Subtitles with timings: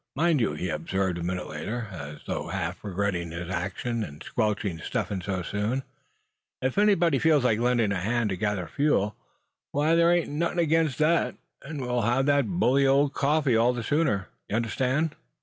[0.15, 4.79] "Mind you," he observed a minute later, as though half regretting his action in squelching
[4.79, 5.83] Step Hen so soon;
[6.59, 9.15] "if anybody feels like lending a hand to gather fuel,
[9.73, 13.83] why there ain't nothin' against that; and we'll have that bully old coffee all the
[13.83, 15.13] sooner, you understand."